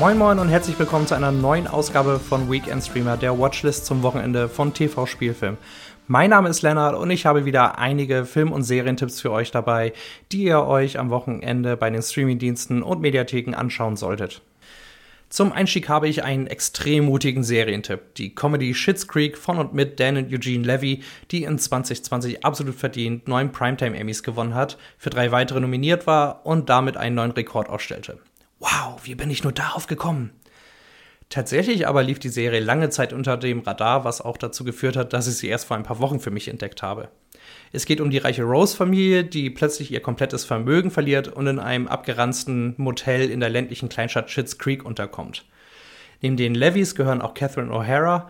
[0.00, 4.02] Moin Moin und herzlich willkommen zu einer neuen Ausgabe von Weekend Streamer, der Watchlist zum
[4.02, 5.56] Wochenende von TV Spielfilm.
[6.08, 9.92] Mein Name ist Lennart und ich habe wieder einige Film- und Serientipps für euch dabei,
[10.32, 14.42] die ihr euch am Wochenende bei den Streamingdiensten und Mediatheken anschauen solltet.
[15.28, 18.16] Zum Einstieg habe ich einen extrem mutigen Serientipp.
[18.16, 22.74] Die Comedy Shits Creek von und mit Dan und Eugene Levy, die in 2020 absolut
[22.74, 27.30] verdient neun Primetime Emmys gewonnen hat, für drei weitere nominiert war und damit einen neuen
[27.30, 28.18] Rekord aufstellte.
[28.64, 30.30] Wow, wie bin ich nur darauf gekommen?
[31.28, 35.12] Tatsächlich aber lief die Serie lange Zeit unter dem Radar, was auch dazu geführt hat,
[35.12, 37.10] dass ich sie erst vor ein paar Wochen für mich entdeckt habe.
[37.72, 41.88] Es geht um die reiche Rose-Familie, die plötzlich ihr komplettes Vermögen verliert und in einem
[41.88, 45.44] abgeranzten Motel in der ländlichen Kleinstadt Schitt's Creek unterkommt.
[46.22, 48.28] Neben den Levys gehören auch Catherine O'Hara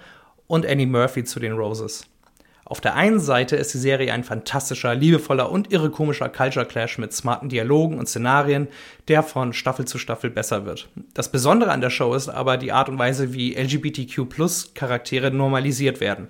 [0.49, 2.07] und Annie Murphy zu den Roses.
[2.67, 6.97] Auf der einen Seite ist die Serie ein fantastischer, liebevoller und irre komischer Culture Clash
[6.97, 8.69] mit smarten Dialogen und Szenarien,
[9.09, 10.89] der von Staffel zu Staffel besser wird.
[11.13, 16.29] Das Besondere an der Show ist aber die Art und Weise, wie LGBTQ-Charaktere normalisiert werden.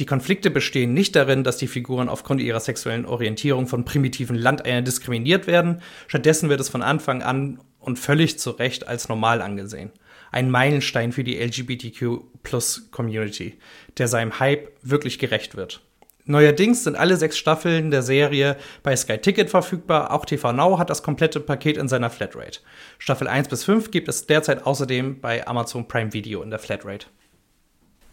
[0.00, 4.84] Die Konflikte bestehen nicht darin, dass die Figuren aufgrund ihrer sexuellen Orientierung von primitiven Landeiern
[4.84, 9.92] diskriminiert werden, stattdessen wird es von Anfang an und völlig zu Recht als normal angesehen
[10.30, 13.54] ein Meilenstein für die LGBTQ-Plus-Community,
[13.96, 15.80] der seinem Hype wirklich gerecht wird.
[16.28, 20.12] Neuerdings sind alle sechs Staffeln der Serie bei Sky Ticket verfügbar.
[20.12, 22.60] Auch TV Now hat das komplette Paket in seiner Flatrate.
[22.98, 27.06] Staffel 1 bis 5 gibt es derzeit außerdem bei Amazon Prime Video in der Flatrate.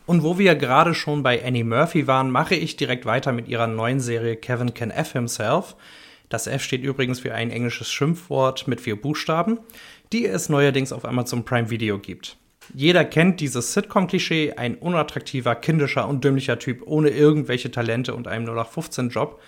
[0.06, 3.68] Und wo wir gerade schon bei Annie Murphy waren, mache ich direkt weiter mit ihrer
[3.68, 5.76] neuen Serie Kevin Can F Himself.
[6.30, 9.60] Das F steht übrigens für ein englisches Schimpfwort mit vier Buchstaben
[10.12, 12.38] die es neuerdings auf Amazon Prime Video gibt.
[12.74, 18.48] Jeder kennt dieses Sitcom-Klischee, ein unattraktiver, kindischer und dümmlicher Typ ohne irgendwelche Talente und einem
[18.48, 19.40] 0815-Job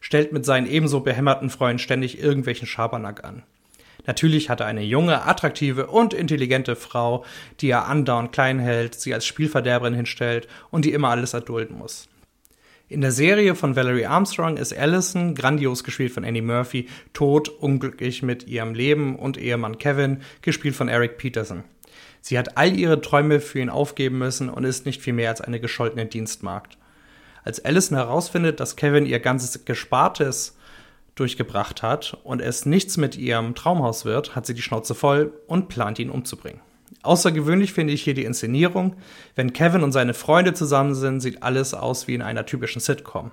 [0.00, 3.42] stellt mit seinen ebenso behämmerten Freunden ständig irgendwelchen Schabernack an.
[4.06, 7.24] Natürlich hat er eine junge, attraktive und intelligente Frau,
[7.60, 12.08] die er andauernd klein hält, sie als Spielverderberin hinstellt und die immer alles erdulden muss.
[12.92, 18.22] In der Serie von Valerie Armstrong ist Allison, grandios gespielt von Annie Murphy, tot, unglücklich
[18.22, 21.64] mit ihrem Leben und Ehemann Kevin, gespielt von Eric Peterson.
[22.20, 25.40] Sie hat all ihre Träume für ihn aufgeben müssen und ist nicht viel mehr als
[25.40, 26.76] eine gescholtene Dienstmagd.
[27.44, 30.58] Als Allison herausfindet, dass Kevin ihr ganzes Gespartes
[31.14, 35.68] durchgebracht hat und es nichts mit ihrem Traumhaus wird, hat sie die Schnauze voll und
[35.68, 36.60] plant ihn umzubringen.
[37.02, 38.96] Außergewöhnlich finde ich hier die Inszenierung.
[39.34, 43.32] Wenn Kevin und seine Freunde zusammen sind, sieht alles aus wie in einer typischen Sitcom.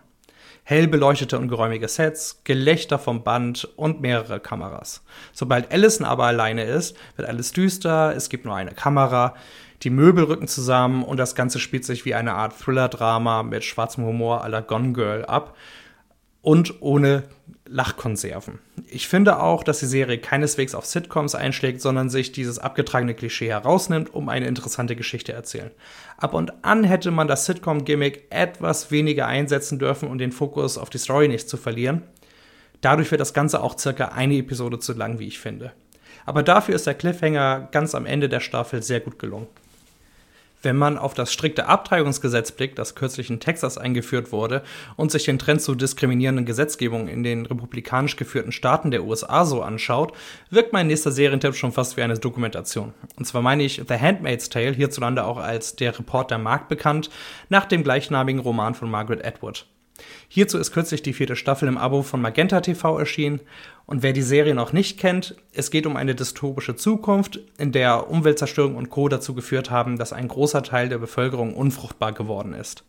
[0.64, 5.04] Hell beleuchtete und geräumige Sets, Gelächter vom Band und mehrere Kameras.
[5.34, 9.36] Sobald Allison aber alleine ist, wird alles düster, es gibt nur eine Kamera,
[9.82, 14.04] die Möbel rücken zusammen und das Ganze spielt sich wie eine Art Thriller-Drama mit schwarzem
[14.04, 15.56] Humor à la Gone Girl ab
[16.42, 17.24] und ohne
[17.66, 18.60] Lachkonserven.
[18.88, 23.50] Ich finde auch, dass die Serie keineswegs auf Sitcoms einschlägt, sondern sich dieses abgetragene Klischee
[23.50, 25.70] herausnimmt, um eine interessante Geschichte erzählen.
[26.18, 30.90] Ab und an hätte man das Sitcom-Gimmick etwas weniger einsetzen dürfen, um den Fokus auf
[30.90, 32.02] die Story nicht zu verlieren.
[32.82, 35.74] Dadurch wird das Ganze auch circa eine Episode zu lang, wie ich finde.
[36.26, 39.48] Aber dafür ist der Cliffhanger ganz am Ende der Staffel sehr gut gelungen.
[40.62, 44.62] Wenn man auf das strikte Abtreibungsgesetz blickt, das kürzlich in Texas eingeführt wurde,
[44.98, 49.62] und sich den Trend zu diskriminierenden Gesetzgebungen in den republikanisch geführten Staaten der USA so
[49.62, 50.14] anschaut,
[50.50, 52.94] wirkt mein nächster Serientipp schon fast wie eine Dokumentation.
[53.16, 57.10] Und zwar meine ich The Handmaid's Tale, hierzulande auch als Der Report der Markt bekannt,
[57.48, 59.66] nach dem gleichnamigen Roman von Margaret Atwood.
[60.28, 63.42] Hierzu ist kürzlich die vierte Staffel im Abo von Magenta TV erschienen.
[63.86, 68.10] Und wer die Serie noch nicht kennt, es geht um eine dystopische Zukunft, in der
[68.10, 69.10] Umweltzerstörung und Co.
[69.10, 72.84] dazu geführt haben, dass ein großer Teil der Bevölkerung unfruchtbar geworden ist.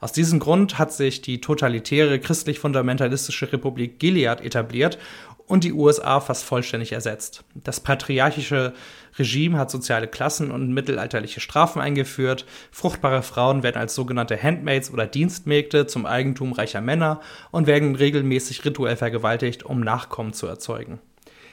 [0.00, 4.98] Aus diesem Grund hat sich die totalitäre christlich-fundamentalistische Republik Gilead etabliert
[5.46, 7.44] und die USA fast vollständig ersetzt.
[7.54, 8.72] Das patriarchische
[9.18, 12.46] Regime hat soziale Klassen und mittelalterliche Strafen eingeführt.
[12.70, 17.20] Fruchtbare Frauen werden als sogenannte Handmaids oder Dienstmägde zum Eigentum reicher Männer
[17.50, 20.98] und werden regelmäßig rituell vergewaltigt, um Nachkommen zu erzeugen.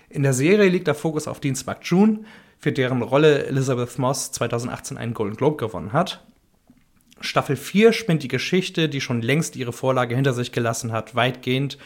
[0.10, 2.21] In der Serie liegt der Fokus auf Dienstmagd June,
[2.60, 6.24] für deren Rolle Elizabeth Moss 2018 einen Golden Globe gewonnen hat.
[7.19, 11.77] Staffel 4 spinnt die Geschichte, die schon längst ihre Vorlage hinter sich gelassen hat, weitgehend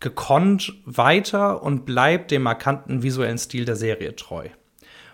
[0.00, 4.48] gekonnt weiter und bleibt dem markanten visuellen Stil der Serie treu.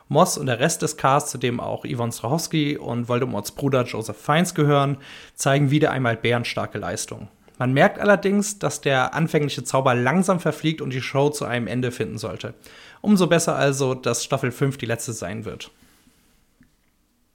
[0.09, 4.19] Moss und der Rest des Casts, zu dem auch Yvonne Strahovski und Voldemorts Bruder Joseph
[4.19, 4.99] Fiennes gehören,
[5.35, 7.29] zeigen wieder einmal bärenstarke Leistungen.
[7.59, 11.93] Man merkt allerdings, dass der anfängliche Zauber langsam verfliegt und die Show zu einem Ende
[11.93, 12.55] finden sollte.
[13.01, 15.71] Umso besser also, dass Staffel 5 die letzte sein wird.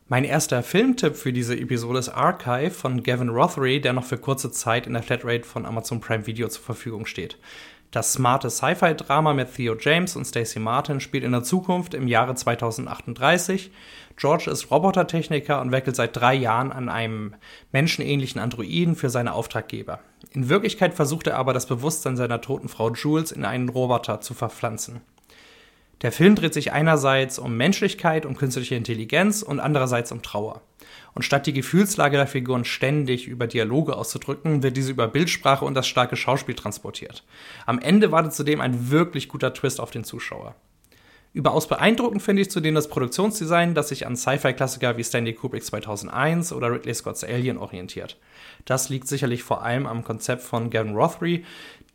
[0.10, 4.50] Mein erster Filmtipp für diese Episode ist Archive von Gavin Rothery, der noch für kurze
[4.52, 7.38] Zeit in der Flatrate von Amazon Prime Video zur Verfügung steht.
[7.92, 12.36] Das smarte Sci-Fi-Drama mit Theo James und Stacey Martin spielt in der Zukunft im Jahre
[12.36, 13.70] 2038.
[14.16, 17.36] George ist Robotertechniker und werkelt seit drei Jahren an einem
[17.74, 20.00] menschenähnlichen Androiden für seine Auftraggeber.
[20.32, 24.34] In Wirklichkeit versucht er aber, das Bewusstsein seiner toten Frau Jules in einen Roboter zu
[24.34, 25.02] verpflanzen.
[26.02, 30.62] Der Film dreht sich einerseits um Menschlichkeit, um künstliche Intelligenz und andererseits um Trauer.
[31.16, 35.74] Und statt die Gefühlslage der Figuren ständig über Dialoge auszudrücken, wird diese über Bildsprache und
[35.74, 37.24] das starke Schauspiel transportiert.
[37.66, 40.56] Am Ende wartet zudem ein wirklich guter Twist auf den Zuschauer.
[41.34, 46.54] Überaus beeindruckend finde ich zudem das Produktionsdesign, das sich an Sci-Fi-Klassiker wie Stanley Kubrick 2001
[46.54, 48.18] oder Ridley Scott's Alien orientiert.
[48.66, 51.46] Das liegt sicherlich vor allem am Konzept von Gavin Rothery,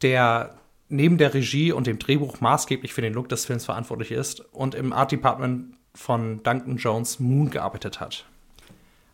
[0.02, 0.54] der
[0.88, 4.74] neben der Regie und dem Drehbuch maßgeblich für den Look des Films verantwortlich ist und
[4.74, 8.26] im Art Department von Duncan Jones Moon gearbeitet hat.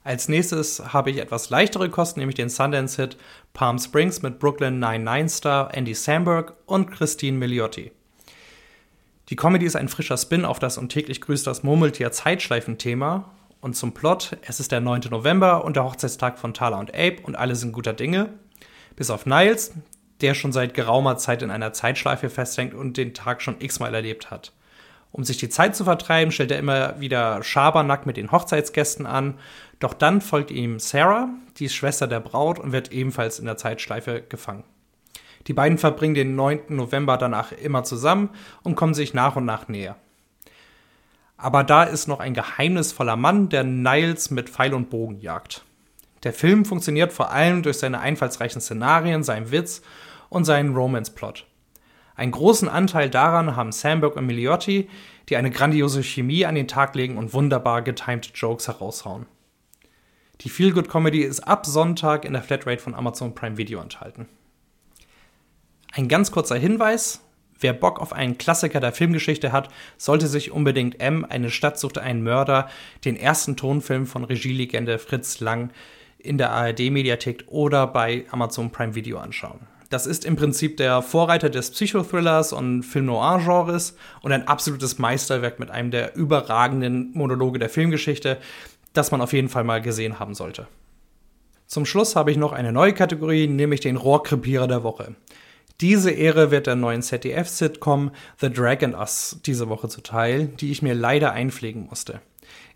[0.04, 3.18] Als nächstes habe ich etwas leichtere Kosten, nämlich den Sundance-Hit
[3.52, 7.92] Palm Springs mit Brooklyn 99-Star Andy Samberg und Christine Milioti.
[9.28, 13.30] Die Comedy ist ein frischer Spin auf das und täglich grüßt das Murmeltier-Zeitschleifen-Thema.
[13.60, 15.02] Und zum Plot: Es ist der 9.
[15.10, 18.30] November und der Hochzeitstag von Thala und Abe und alle sind guter Dinge.
[18.96, 19.74] Bis auf Niles,
[20.20, 24.30] der schon seit geraumer Zeit in einer Zeitschleife festhängt und den Tag schon x-mal erlebt
[24.30, 24.52] hat.
[25.10, 29.38] Um sich die Zeit zu vertreiben, stellt er immer wieder Schabernack mit den Hochzeitsgästen an.
[29.78, 33.56] Doch dann folgt ihm Sarah, die ist Schwester der Braut und wird ebenfalls in der
[33.56, 34.64] Zeitschleife gefangen.
[35.46, 36.60] Die beiden verbringen den 9.
[36.68, 38.30] November danach immer zusammen
[38.62, 39.96] und kommen sich nach und nach näher.
[41.38, 45.64] Aber da ist noch ein geheimnisvoller Mann, der Niles mit Pfeil und Bogen jagt.
[46.24, 49.82] Der Film funktioniert vor allem durch seine einfallsreichen Szenarien, seinen Witz
[50.28, 51.46] und seinen Romance-Plot.
[52.14, 54.88] Einen großen Anteil daran haben Sandberg und Miliotti,
[55.28, 59.26] die eine grandiose Chemie an den Tag legen und wunderbar getimte Jokes heraushauen.
[60.40, 64.28] Die Feelgood Comedy ist ab Sonntag in der Flatrate von Amazon Prime Video enthalten.
[65.92, 67.20] Ein ganz kurzer Hinweis:
[67.60, 71.98] Wer Bock auf einen Klassiker der Filmgeschichte hat, sollte sich unbedingt M, eine Stadt sucht
[71.98, 72.68] einen Mörder,
[73.04, 75.70] den ersten Tonfilm von Regielegende Fritz Lang
[76.18, 79.60] in der ARD-Mediathek oder bei Amazon Prime Video anschauen.
[79.90, 85.70] Das ist im Prinzip der Vorreiter des Psychothrillers und Film-Noir-Genres und ein absolutes Meisterwerk mit
[85.70, 88.36] einem der überragenden Monologe der Filmgeschichte,
[88.92, 90.66] das man auf jeden Fall mal gesehen haben sollte.
[91.66, 95.14] Zum Schluss habe ich noch eine neue Kategorie, nämlich den Rohrkrepierer der Woche.
[95.80, 98.10] Diese Ehre wird der neuen ZDF-Sitcom
[98.40, 102.20] The Drag and Us diese Woche zuteil, die ich mir leider einpflegen musste.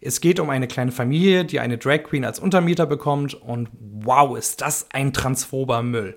[0.00, 4.37] Es geht um eine kleine Familie, die eine Drag Queen als Untermieter bekommt und wow,
[4.37, 6.17] ist das ein transphober Müll.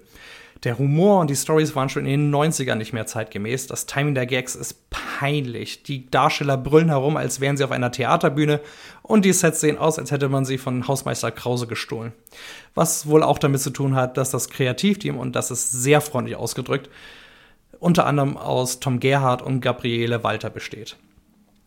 [0.64, 3.68] Der Humor und die Stories waren schon in den 90ern nicht mehr zeitgemäß.
[3.68, 5.84] Das Timing der Gags ist peinlich.
[5.84, 8.62] Die Darsteller brüllen herum, als wären sie auf einer Theaterbühne
[9.04, 12.14] und die Sets sehen aus, als hätte man sie von Hausmeister Krause gestohlen.
[12.74, 16.36] Was wohl auch damit zu tun hat, dass das Kreativteam, und das ist sehr freundlich
[16.36, 16.90] ausgedrückt,
[17.80, 20.98] unter anderem aus Tom Gerhardt und Gabriele Walter besteht.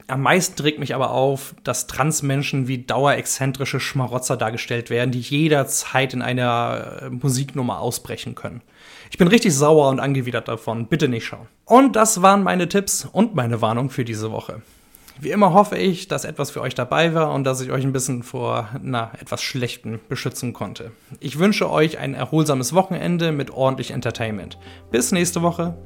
[0.09, 6.15] Am meisten regt mich aber auf, dass Transmenschen wie dauerexzentrische Schmarotzer dargestellt werden, die jederzeit
[6.15, 8.63] in einer äh, Musiknummer ausbrechen können.
[9.11, 10.87] Ich bin richtig sauer und angewidert davon.
[10.87, 11.47] Bitte nicht schauen.
[11.67, 14.63] Und das waren meine Tipps und meine Warnung für diese Woche.
[15.21, 17.93] Wie immer hoffe ich, dass etwas für euch dabei war und dass ich euch ein
[17.93, 20.93] bisschen vor na, etwas Schlechten beschützen konnte.
[21.21, 24.59] Ich wünsche euch ein erholsames Wochenende mit ordentlich Entertainment.
[24.91, 25.77] Bis nächste Woche.